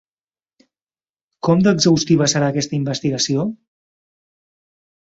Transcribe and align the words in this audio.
Com 1.49 1.61
d'exhaustiva 1.67 2.29
serà 2.35 2.51
aquesta 2.55 2.79
investigació? 2.81 3.49